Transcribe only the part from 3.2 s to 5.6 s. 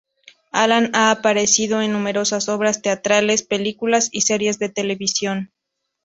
películas y series de televisión.